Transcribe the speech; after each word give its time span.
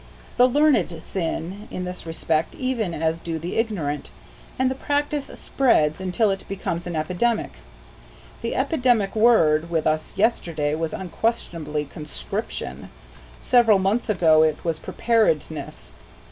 The 0.37 0.47
learned 0.49 0.99
sin 1.03 1.67
in 1.69 1.85
this 1.85 2.07
respect 2.07 2.55
even 2.55 2.91
as 2.95 3.19
do 3.19 3.37
the 3.37 3.55
ignorant, 3.57 4.09
and 4.57 4.71
the 4.71 4.73
practise 4.73 5.25
spreads 5.39 6.01
until 6.01 6.31
it 6.31 6.43
becomes 6.49 6.87
an 6.87 6.95
epidemic. 6.95 7.51
The 8.41 8.55
epidemic 8.55 9.15
word 9.15 9.69
with 9.69 9.85
us 9.85 10.17
yesterday 10.17 10.73
was 10.73 10.91
unquestionably 10.93 11.85
"conscription"; 11.85 12.89
several 13.41 13.77
months 13.77 14.09
ago 14.09 14.41
it 14.41 14.65
was 14.65 14.79
"preparedness." 14.79 15.91